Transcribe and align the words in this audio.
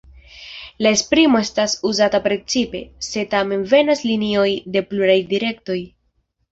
La 0.85 0.93
esprimo 0.99 1.41
estas 1.47 1.75
uzata 1.91 2.21
precipe, 2.25 2.83
se 3.11 3.27
tamen 3.35 3.69
venas 3.77 4.05
linioj 4.13 4.51
de 4.79 4.87
pluraj 4.93 5.21
direktoj. 5.37 5.83